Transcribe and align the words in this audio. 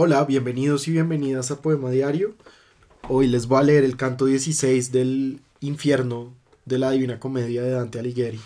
Hola, 0.00 0.24
bienvenidos 0.24 0.86
y 0.86 0.92
bienvenidas 0.92 1.50
a 1.50 1.60
Poema 1.60 1.90
Diario. 1.90 2.36
Hoy 3.08 3.26
les 3.26 3.48
voy 3.48 3.58
a 3.58 3.64
leer 3.64 3.82
el 3.82 3.96
canto 3.96 4.26
16 4.26 4.92
del 4.92 5.40
infierno 5.58 6.32
de 6.66 6.78
la 6.78 6.92
Divina 6.92 7.18
Comedia 7.18 7.64
de 7.64 7.70
Dante 7.72 7.98
Alighieri. 7.98 8.38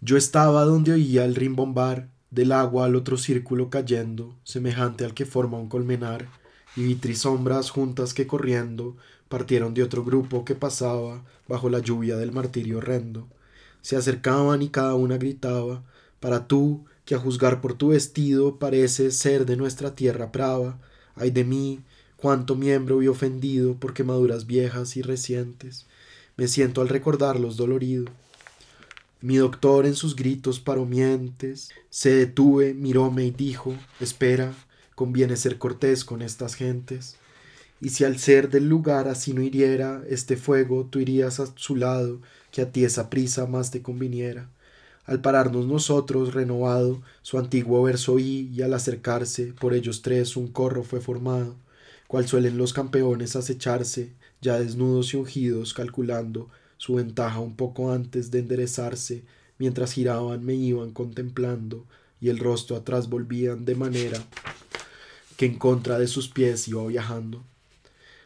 Yo 0.00 0.16
estaba 0.16 0.64
donde 0.64 0.92
oía 0.92 1.24
el 1.24 1.34
rimbombar 1.34 2.08
del 2.30 2.52
agua 2.52 2.84
al 2.84 2.94
otro 2.94 3.18
círculo 3.18 3.68
cayendo, 3.68 4.36
semejante 4.44 5.04
al 5.04 5.12
que 5.12 5.26
forma 5.26 5.58
un 5.58 5.68
colmenar, 5.68 6.28
y 6.76 6.84
vi 6.84 6.94
trisombras 6.94 7.70
juntas 7.70 8.14
que 8.14 8.28
corriendo 8.28 8.96
partieron 9.28 9.74
de 9.74 9.82
otro 9.82 10.04
grupo 10.04 10.44
que 10.44 10.54
pasaba 10.54 11.24
bajo 11.48 11.68
la 11.68 11.80
lluvia 11.80 12.16
del 12.16 12.30
martirio 12.30 12.78
horrendo. 12.78 13.26
Se 13.82 13.96
acercaban 13.96 14.62
y 14.62 14.68
cada 14.68 14.94
una 14.94 15.18
gritaba, 15.18 15.82
para 16.20 16.46
tú, 16.46 16.84
que 17.10 17.16
a 17.16 17.18
juzgar 17.18 17.60
por 17.60 17.74
tu 17.74 17.88
vestido 17.88 18.60
pareces 18.60 19.16
ser 19.16 19.44
de 19.44 19.56
nuestra 19.56 19.96
tierra 19.96 20.26
brava, 20.26 20.78
ay 21.16 21.32
de 21.32 21.42
mí, 21.42 21.80
cuánto 22.16 22.54
miembro 22.54 22.98
vi 22.98 23.08
ofendido 23.08 23.74
por 23.74 23.94
quemaduras 23.94 24.46
viejas 24.46 24.96
y 24.96 25.02
recientes. 25.02 25.86
Me 26.36 26.46
siento 26.46 26.82
al 26.82 26.88
recordarlos 26.88 27.56
dolorido. 27.56 28.04
Mi 29.20 29.38
doctor 29.38 29.86
en 29.86 29.96
sus 29.96 30.14
gritos 30.14 30.60
paromientes 30.60 31.70
se 31.88 32.14
detuve, 32.14 32.74
miróme 32.74 33.24
y 33.24 33.32
dijo, 33.32 33.74
espera, 33.98 34.54
conviene 34.94 35.34
ser 35.34 35.58
cortés 35.58 36.04
con 36.04 36.22
estas 36.22 36.54
gentes. 36.54 37.16
Y 37.80 37.88
si 37.88 38.04
al 38.04 38.20
ser 38.20 38.50
del 38.50 38.68
lugar 38.68 39.08
así 39.08 39.32
no 39.32 39.42
hiriera 39.42 40.04
este 40.08 40.36
fuego, 40.36 40.86
tú 40.88 41.00
irías 41.00 41.40
a 41.40 41.52
su 41.56 41.74
lado, 41.74 42.20
que 42.52 42.62
a 42.62 42.70
ti 42.70 42.84
esa 42.84 43.10
prisa 43.10 43.46
más 43.46 43.72
te 43.72 43.82
conviniera. 43.82 44.48
Al 45.06 45.20
pararnos 45.20 45.66
nosotros, 45.66 46.34
renovado, 46.34 47.02
su 47.22 47.38
antiguo 47.38 47.82
verso 47.82 48.18
y 48.18 48.60
al 48.62 48.74
acercarse, 48.74 49.52
por 49.58 49.74
ellos 49.74 50.02
tres 50.02 50.36
un 50.36 50.48
corro 50.48 50.82
fue 50.84 51.00
formado, 51.00 51.56
cual 52.06 52.28
suelen 52.28 52.58
los 52.58 52.72
campeones 52.72 53.36
acecharse, 53.36 54.12
ya 54.40 54.58
desnudos 54.58 55.12
y 55.12 55.16
ungidos, 55.16 55.74
calculando 55.74 56.48
su 56.76 56.94
ventaja 56.94 57.40
un 57.40 57.56
poco 57.56 57.92
antes 57.92 58.30
de 58.30 58.38
enderezarse, 58.38 59.22
mientras 59.58 59.92
giraban 59.92 60.44
me 60.44 60.54
iban 60.54 60.92
contemplando, 60.92 61.84
y 62.20 62.28
el 62.28 62.38
rostro 62.38 62.76
atrás 62.76 63.08
volvían 63.08 63.64
de 63.64 63.74
manera 63.74 64.18
que 65.36 65.46
en 65.46 65.58
contra 65.58 65.98
de 65.98 66.06
sus 66.06 66.28
pies 66.28 66.68
iba 66.68 66.86
viajando. 66.86 67.42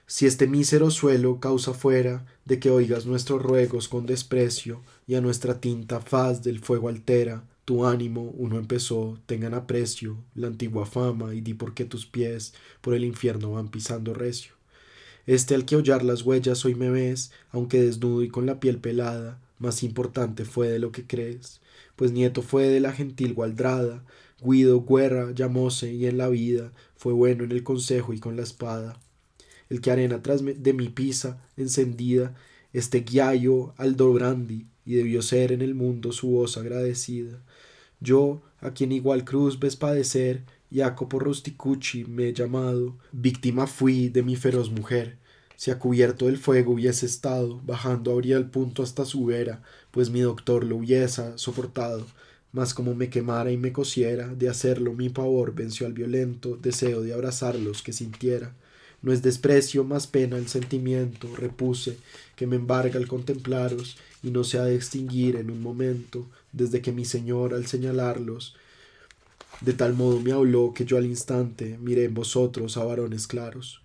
Si 0.07 0.27
este 0.27 0.47
mísero 0.47 0.91
suelo 0.91 1.41
causa 1.41 1.73
fuera 1.73 2.27
de 2.45 2.59
que 2.59 2.69
oigas 2.69 3.07
nuestros 3.07 3.41
ruegos 3.41 3.89
con 3.89 4.05
desprecio 4.05 4.83
y 5.07 5.15
a 5.15 5.23
nuestra 5.23 5.61
tinta 5.61 5.99
faz 5.99 6.43
del 6.43 6.61
fuego 6.61 6.91
altera, 6.91 7.45
tu 7.65 7.87
ánimo 7.87 8.35
uno 8.37 8.59
empezó, 8.59 9.19
tengan 9.25 9.55
aprecio 9.55 10.19
la 10.35 10.49
antigua 10.49 10.85
fama 10.85 11.35
y 11.35 11.41
di 11.41 11.55
por 11.55 11.73
qué 11.73 11.87
tus 11.87 12.05
pies 12.05 12.53
por 12.83 12.93
el 12.93 13.03
infierno 13.03 13.53
van 13.53 13.69
pisando 13.69 14.13
recio. 14.13 14.53
Este 15.27 15.55
al 15.55 15.65
que 15.65 15.77
hollar 15.77 16.05
las 16.05 16.21
huellas 16.21 16.67
hoy 16.67 16.75
me 16.75 16.91
ves, 16.91 17.33
aunque 17.51 17.81
desnudo 17.81 18.23
y 18.23 18.29
con 18.29 18.45
la 18.45 18.61
piel 18.61 18.77
pelada, 18.77 19.41
más 19.59 19.83
importante 19.83 20.45
fue 20.45 20.69
de 20.69 20.81
lo 20.81 20.93
que 20.93 21.07
crees, 21.07 21.63
pues 21.97 22.13
nieto 22.13 22.43
fue 22.43 22.69
de 22.69 22.81
la 22.81 22.93
gentil 22.93 23.33
Gualdrada, 23.33 24.05
Guido 24.43 24.85
Guerra 24.85 25.31
llamóse 25.31 25.95
y 25.95 26.05
en 26.05 26.19
la 26.19 26.29
vida 26.29 26.73
fue 26.95 27.15
bueno 27.15 27.45
en 27.45 27.53
el 27.53 27.63
consejo 27.63 28.13
y 28.13 28.21
con 28.21 28.37
la 28.37 28.43
espada 28.43 29.01
el 29.71 29.81
que 29.81 29.91
arena 29.91 30.23
tras 30.23 30.43
de 30.45 30.73
mi 30.73 30.89
pisa 30.89 31.43
encendida, 31.57 32.35
este 32.73 33.01
guiayo 33.01 33.75
Aldobrandi, 33.77 34.67
y 34.85 34.95
debió 34.95 35.23
ser 35.23 35.53
en 35.53 35.63
el 35.63 35.75
mundo 35.75 36.13
su 36.13 36.29
voz 36.29 36.57
agradecida. 36.57 37.43
Yo, 38.01 38.43
a 38.61 38.73
quien 38.73 38.93
igual 38.93 39.25
cruz 39.25 39.59
ves 39.59 39.77
padecer, 39.77 40.43
Jacopo 40.73 41.19
Rusticucci 41.19 42.05
me 42.05 42.29
he 42.29 42.33
llamado, 42.33 42.97
víctima 43.13 43.67
fui 43.67 44.09
de 44.09 44.23
mi 44.23 44.37
feroz 44.37 44.71
mujer. 44.71 45.17
Si 45.57 45.71
a 45.71 45.79
cubierto 45.79 46.27
del 46.27 46.37
fuego 46.37 46.73
hubiese 46.73 47.07
estado, 47.07 47.61
bajando 47.65 48.11
habría 48.13 48.37
el 48.37 48.51
punto 48.51 48.83
hasta 48.83 49.05
su 49.05 49.25
vera, 49.27 49.63
pues 49.93 50.11
mi 50.11 50.21
doctor 50.21 50.65
lo 50.65 50.77
hubiese 50.77 51.39
soportado. 51.39 52.05
Mas 52.53 52.75
como 52.75 52.95
me 52.95 53.09
quemara 53.09 53.53
y 53.53 53.57
me 53.57 53.73
cosiera, 53.73 54.29
de 54.35 54.49
hacerlo 54.49 54.93
mi 54.93 55.09
pavor 55.09 55.55
venció 55.55 55.87
al 55.87 55.93
violento 55.93 56.57
deseo 56.57 57.03
de 57.03 57.15
abrazarlos 57.15 57.83
que 57.83 57.93
sintiera. 57.93 58.55
No 59.05 59.13
es 59.13 59.21
desprecio 59.21 59.85
más 59.85 60.07
pena 60.07 60.39
el 60.39 60.49
sentimiento, 60.49 61.29
repuse, 61.37 61.99
que 62.37 62.47
me 62.47 62.57
embarga 62.57 62.99
al 62.99 63.07
contemplaros, 63.07 63.99
y 64.23 64.31
no 64.31 64.45
se 64.45 64.59
ha 64.59 64.65
de 64.65 64.75
extinguir 64.75 65.37
en 65.37 65.51
un 65.51 65.61
momento, 65.61 66.27
desde 66.53 66.81
que 66.81 66.91
mi 66.91 67.05
Señor 67.05 67.53
al 67.53 67.67
señalarlos, 67.67 68.57
de 69.61 69.75
tal 69.75 69.93
modo 69.93 70.21
me 70.21 70.33
habló 70.33 70.73
que 70.73 70.87
yo 70.87 70.97
al 70.97 71.05
instante 71.05 71.77
miré 71.83 72.05
en 72.05 72.15
vosotros 72.15 72.79
a 72.79 72.85
varones 72.85 73.27
claros. 73.27 73.83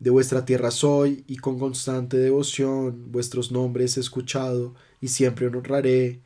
De 0.00 0.10
vuestra 0.10 0.44
tierra 0.44 0.72
soy, 0.72 1.22
y 1.28 1.36
con 1.36 1.60
constante 1.60 2.16
devoción 2.16 3.12
vuestros 3.12 3.52
nombres 3.52 3.96
he 3.96 4.00
escuchado, 4.00 4.74
y 5.00 5.06
siempre 5.06 5.46
honraré 5.46 6.18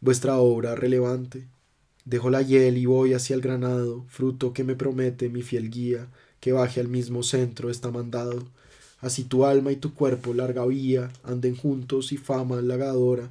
vuestra 0.00 0.38
obra 0.38 0.76
relevante. 0.76 1.46
Dejo 2.06 2.30
la 2.30 2.40
hiel 2.40 2.78
y 2.78 2.86
voy 2.86 3.12
hacia 3.12 3.36
el 3.36 3.42
granado, 3.42 4.06
fruto 4.08 4.54
que 4.54 4.64
me 4.64 4.76
promete 4.76 5.28
mi 5.28 5.42
fiel 5.42 5.68
guía, 5.68 6.08
que 6.40 6.52
baje 6.52 6.80
al 6.80 6.88
mismo 6.88 7.22
centro 7.22 7.70
está 7.70 7.90
mandado. 7.90 8.44
Así 9.00 9.24
tu 9.24 9.44
alma 9.44 9.72
y 9.72 9.76
tu 9.76 9.94
cuerpo 9.94 10.34
larga 10.34 10.66
vía 10.66 11.12
anden 11.22 11.56
juntos 11.56 12.12
y 12.12 12.16
fama 12.16 12.58
halagadora. 12.58 13.30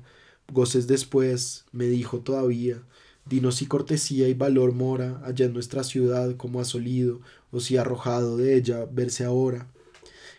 Goces 0.51 0.87
después, 0.87 1.65
me 1.73 1.85
dijo 1.87 2.19
todavía, 2.19 2.81
dinos 3.25 3.55
si 3.55 3.65
cortesía 3.65 4.29
y 4.29 4.33
valor 4.33 4.73
mora 4.73 5.21
allá 5.25 5.45
en 5.45 5.53
nuestra 5.53 5.83
ciudad 5.83 6.37
como 6.37 6.61
asolido, 6.61 7.19
o 7.51 7.59
si 7.59 7.75
arrojado 7.75 8.37
de 8.37 8.55
ella 8.55 8.85
verse 8.89 9.25
ahora. 9.25 9.67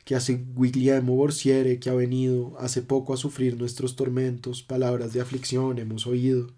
Que 0.07 0.15
hace 0.15 0.43
Guglielmo 0.55 1.17
Borsiere 1.17 1.79
que 1.79 1.91
ha 1.91 1.95
venido 1.95 2.57
hace 2.59 2.81
poco 2.81 3.13
a 3.13 3.19
sufrir 3.19 3.59
nuestros 3.59 3.97
tormentos, 3.97 4.63
palabras 4.63 5.13
de 5.13 5.21
aflicción 5.21 5.79
hemos 5.79 6.07
oído. 6.07 6.49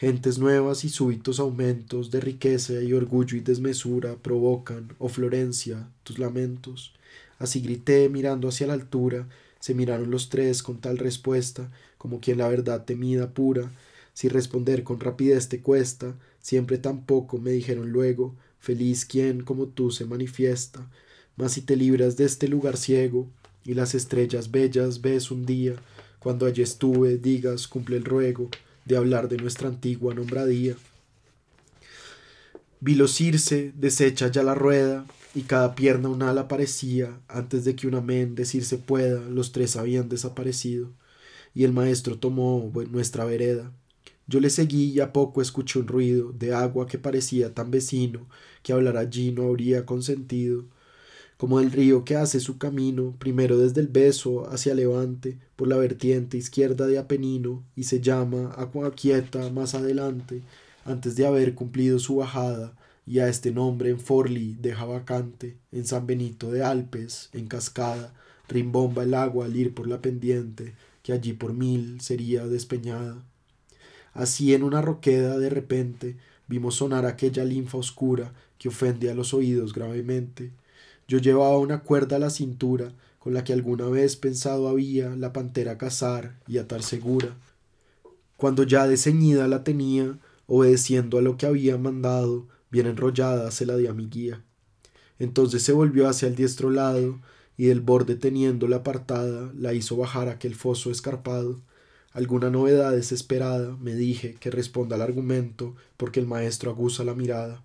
Gentes 0.00 0.38
nuevas 0.38 0.86
y 0.86 0.88
súbitos 0.88 1.40
aumentos 1.40 2.10
de 2.10 2.20
riqueza 2.22 2.80
y 2.80 2.94
orgullo 2.94 3.36
y 3.36 3.40
desmesura 3.40 4.16
provocan, 4.16 4.94
oh 4.98 5.10
Florencia, 5.10 5.90
tus 6.04 6.18
lamentos. 6.18 6.94
Así 7.38 7.60
grité 7.60 8.08
mirando 8.08 8.48
hacia 8.48 8.66
la 8.66 8.72
altura, 8.72 9.28
se 9.58 9.74
miraron 9.74 10.10
los 10.10 10.30
tres 10.30 10.62
con 10.62 10.80
tal 10.80 10.96
respuesta, 10.96 11.70
como 11.98 12.18
quien 12.18 12.38
la 12.38 12.48
verdad 12.48 12.86
temida 12.86 13.34
pura, 13.34 13.72
si 14.14 14.30
responder 14.30 14.84
con 14.84 15.00
rapidez 15.00 15.50
te 15.50 15.60
cuesta, 15.60 16.16
siempre 16.40 16.78
tan 16.78 17.04
poco 17.04 17.36
me 17.36 17.50
dijeron 17.50 17.92
luego, 17.92 18.34
feliz 18.58 19.04
quien 19.04 19.42
como 19.42 19.66
tú 19.66 19.90
se 19.90 20.06
manifiesta, 20.06 20.90
mas 21.36 21.52
si 21.52 21.60
te 21.60 21.76
libras 21.76 22.16
de 22.16 22.24
este 22.24 22.48
lugar 22.48 22.78
ciego, 22.78 23.26
y 23.66 23.74
las 23.74 23.94
estrellas 23.94 24.50
bellas 24.50 25.02
ves 25.02 25.30
un 25.30 25.44
día, 25.44 25.74
cuando 26.20 26.46
allí 26.46 26.62
estuve, 26.62 27.18
digas, 27.18 27.68
cumple 27.68 27.98
el 27.98 28.06
ruego, 28.06 28.48
de 28.84 28.96
hablar 28.96 29.28
de 29.28 29.36
nuestra 29.36 29.68
antigua 29.68 30.14
nombradía. 30.14 30.76
Vilos 32.80 33.20
irse, 33.20 33.72
deshecha 33.76 34.28
ya 34.28 34.42
la 34.42 34.54
rueda, 34.54 35.04
y 35.34 35.42
cada 35.42 35.74
pierna 35.74 36.08
un 36.08 36.22
ala 36.22 36.48
parecía, 36.48 37.20
antes 37.28 37.64
de 37.64 37.76
que 37.76 37.86
un 37.86 37.94
amén 37.94 38.34
decirse 38.34 38.78
pueda, 38.78 39.20
los 39.28 39.52
tres 39.52 39.76
habían 39.76 40.08
desaparecido, 40.08 40.90
y 41.54 41.64
el 41.64 41.72
maestro 41.72 42.18
tomó 42.18 42.72
nuestra 42.90 43.24
vereda. 43.24 43.72
Yo 44.26 44.40
le 44.40 44.50
seguí 44.50 44.92
y 44.92 45.00
a 45.00 45.12
poco 45.12 45.42
escuché 45.42 45.78
un 45.78 45.88
ruido 45.88 46.32
de 46.32 46.54
agua 46.54 46.86
que 46.86 46.98
parecía 46.98 47.52
tan 47.52 47.70
vecino 47.70 48.28
que 48.62 48.72
hablar 48.72 48.96
allí 48.96 49.32
no 49.32 49.48
habría 49.48 49.84
consentido 49.84 50.64
como 51.40 51.58
el 51.58 51.72
río 51.72 52.04
que 52.04 52.16
hace 52.16 52.38
su 52.38 52.58
camino, 52.58 53.14
primero 53.18 53.56
desde 53.56 53.80
el 53.80 53.88
beso 53.88 54.46
hacia 54.50 54.74
levante, 54.74 55.38
por 55.56 55.68
la 55.68 55.78
vertiente 55.78 56.36
izquierda 56.36 56.86
de 56.86 56.98
Apenino, 56.98 57.64
y 57.74 57.84
se 57.84 58.02
llama 58.02 58.52
Agua 58.58 58.90
Quieta 58.90 59.48
más 59.48 59.74
adelante, 59.74 60.42
antes 60.84 61.16
de 61.16 61.26
haber 61.26 61.54
cumplido 61.54 61.98
su 61.98 62.16
bajada, 62.16 62.74
y 63.06 63.20
a 63.20 63.28
este 63.28 63.52
nombre 63.52 63.88
en 63.88 63.98
Forli 63.98 64.58
deja 64.60 64.84
vacante, 64.84 65.56
en 65.72 65.86
San 65.86 66.06
Benito 66.06 66.52
de 66.52 66.62
Alpes, 66.62 67.30
en 67.32 67.46
cascada, 67.46 68.12
rimbomba 68.46 69.04
el 69.04 69.14
agua 69.14 69.46
al 69.46 69.56
ir 69.56 69.72
por 69.72 69.88
la 69.88 70.02
pendiente, 70.02 70.74
que 71.02 71.14
allí 71.14 71.32
por 71.32 71.54
mil 71.54 72.02
sería 72.02 72.46
despeñada. 72.46 73.24
Así 74.12 74.52
en 74.52 74.62
una 74.62 74.82
roqueda 74.82 75.38
de 75.38 75.48
repente 75.48 76.18
vimos 76.48 76.74
sonar 76.74 77.06
aquella 77.06 77.46
linfa 77.46 77.78
oscura 77.78 78.34
que 78.58 78.68
ofende 78.68 79.10
a 79.10 79.14
los 79.14 79.32
oídos 79.32 79.72
gravemente, 79.72 80.52
yo 81.10 81.18
llevaba 81.18 81.58
una 81.58 81.80
cuerda 81.80 82.16
a 82.16 82.18
la 82.20 82.30
cintura 82.30 82.92
con 83.18 83.34
la 83.34 83.42
que 83.42 83.52
alguna 83.52 83.86
vez 83.86 84.14
pensado 84.14 84.68
había 84.68 85.16
la 85.16 85.32
pantera 85.32 85.76
cazar 85.76 86.38
y 86.46 86.58
atar 86.58 86.84
segura. 86.84 87.36
Cuando 88.36 88.62
ya 88.62 88.86
ceñida 88.96 89.48
la 89.48 89.64
tenía, 89.64 90.20
obedeciendo 90.46 91.18
a 91.18 91.22
lo 91.22 91.36
que 91.36 91.46
había 91.46 91.76
mandado, 91.78 92.46
bien 92.70 92.86
enrollada 92.86 93.50
se 93.50 93.66
la 93.66 93.76
di 93.76 93.88
a 93.88 93.92
mi 93.92 94.06
guía. 94.06 94.44
Entonces 95.18 95.64
se 95.64 95.72
volvió 95.72 96.08
hacia 96.08 96.28
el 96.28 96.36
diestro 96.36 96.70
lado, 96.70 97.18
y 97.56 97.66
del 97.66 97.80
borde 97.80 98.14
teniéndola 98.14 98.76
apartada, 98.76 99.52
la 99.58 99.74
hizo 99.74 99.96
bajar 99.96 100.28
aquel 100.28 100.54
foso 100.54 100.92
escarpado. 100.92 101.60
Alguna 102.12 102.50
novedad 102.50 102.92
desesperada, 102.92 103.76
me 103.78 103.96
dije, 103.96 104.36
que 104.38 104.52
responda 104.52 104.94
al 104.94 105.02
argumento, 105.02 105.74
porque 105.96 106.20
el 106.20 106.28
maestro 106.28 106.70
aguza 106.70 107.02
la 107.02 107.14
mirada. 107.14 107.64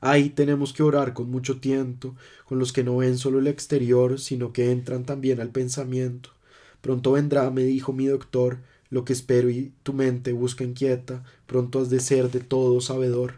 Ahí 0.00 0.30
tenemos 0.30 0.72
que 0.72 0.82
orar 0.82 1.12
con 1.12 1.30
mucho 1.30 1.60
tiento, 1.60 2.14
con 2.46 2.58
los 2.58 2.72
que 2.72 2.84
no 2.84 2.96
ven 2.96 3.18
solo 3.18 3.38
el 3.38 3.46
exterior, 3.46 4.18
sino 4.18 4.52
que 4.52 4.70
entran 4.70 5.04
también 5.04 5.40
al 5.40 5.50
pensamiento. 5.50 6.30
Pronto 6.80 7.12
vendrá, 7.12 7.50
me 7.50 7.64
dijo 7.64 7.92
mi 7.92 8.06
doctor, 8.06 8.58
lo 8.88 9.04
que 9.04 9.12
espero 9.12 9.50
y 9.50 9.72
tu 9.82 9.92
mente 9.92 10.32
busca 10.32 10.64
inquieta, 10.64 11.22
pronto 11.46 11.80
has 11.80 11.90
de 11.90 12.00
ser 12.00 12.30
de 12.30 12.40
todo 12.40 12.80
sabedor. 12.80 13.34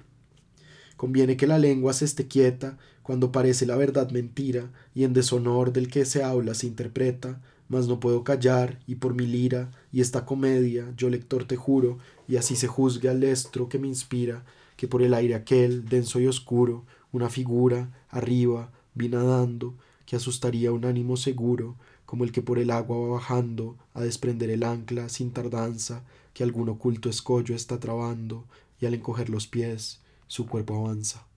Conviene 0.97 1.37
que 1.37 1.49
la 1.49 1.59
lengua 1.59 1.93
se 1.93 2.05
esté 2.05 2.29
quieta, 2.29 2.79
cuando 3.03 3.33
parece 3.33 3.67
la 3.67 3.77
verdad 3.77 4.11
mentira, 4.11 4.71
y 4.95 5.03
en 5.03 5.13
deshonor 5.13 5.73
del 5.73 5.89
que 5.89 6.05
se 6.05 6.23
habla 6.23 6.55
se 6.55 6.69
interpreta, 6.69 7.41
mas 7.69 7.89
no 7.89 7.99
puedo 7.99 8.23
callar, 8.23 8.79
y 8.87 8.95
por 8.95 9.15
mi 9.15 9.27
lira, 9.27 9.73
y 9.91 10.01
esta 10.01 10.25
comedia, 10.25 10.93
yo 10.97 11.11
lector 11.11 11.45
te 11.45 11.57
juro, 11.57 11.99
y 12.29 12.37
así 12.37 12.55
se 12.55 12.69
juzgue 12.69 13.09
al 13.09 13.25
estro 13.25 13.69
que 13.69 13.81
me 13.81 13.89
inspira, 13.89 14.45
que 14.83 14.89
por 14.89 15.01
el 15.01 15.15
aire 15.15 15.37
aquel, 15.37 15.89
denso 15.89 16.19
y 16.19 16.27
oscuro, 16.27 16.85
una 17.13 17.29
figura, 17.29 18.05
arriba, 18.09 18.73
vi 18.95 19.09
nadando, 19.09 19.75
que 20.07 20.17
asustaría 20.17 20.73
un 20.73 20.85
ánimo 20.85 21.17
seguro, 21.17 21.77
como 22.05 22.25
el 22.25 22.33
que 22.33 22.43
por 22.43 22.59
el 22.59 22.73
agua 22.73 22.99
va 22.99 23.15
bajando, 23.15 23.77
a 23.95 24.01
desprender 24.01 24.51
el 24.51 24.65
ancla 24.65 25.09
sin 25.09 25.31
tardanza, 25.31 26.03
que 26.35 26.43
algún 26.43 26.69
oculto 26.69 27.09
escollo 27.09 27.55
está 27.55 27.79
trabando, 27.79 28.45
y 28.81 28.87
al 28.87 28.95
encoger 28.95 29.31
los 29.31 29.47
pies, 29.47 30.01
su 30.27 30.49
cuerpo 30.49 30.75
avanza. 30.75 31.29